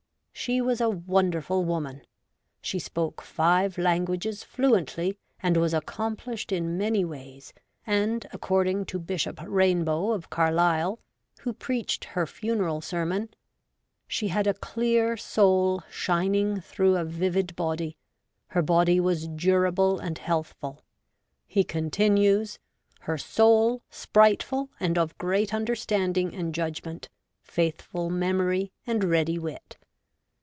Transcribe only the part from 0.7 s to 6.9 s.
a wonderful woman. She spoke five languages fluently, and was accomplished in